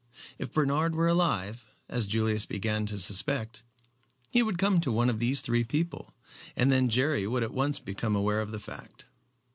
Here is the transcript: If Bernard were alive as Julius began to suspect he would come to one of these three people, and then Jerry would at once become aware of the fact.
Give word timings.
If 0.39 0.51
Bernard 0.51 0.95
were 0.95 1.07
alive 1.07 1.63
as 1.87 2.07
Julius 2.07 2.47
began 2.47 2.87
to 2.87 2.97
suspect 2.97 3.61
he 4.31 4.41
would 4.41 4.57
come 4.57 4.79
to 4.81 4.91
one 4.91 5.11
of 5.11 5.19
these 5.19 5.41
three 5.41 5.63
people, 5.63 6.15
and 6.55 6.71
then 6.71 6.89
Jerry 6.89 7.27
would 7.27 7.43
at 7.43 7.53
once 7.53 7.77
become 7.77 8.15
aware 8.15 8.41
of 8.41 8.49
the 8.51 8.59
fact. 8.59 9.05